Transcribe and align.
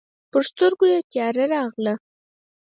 پر 0.31 0.41
سترګو 0.49 0.85
يې 0.91 0.99
تياره 1.11 1.45
راغله. 1.55 1.93